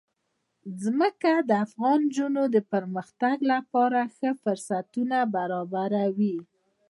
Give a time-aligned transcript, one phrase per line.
[0.83, 6.37] ځمکه د افغان نجونو د پرمختګ لپاره ښه فرصتونه برابروي.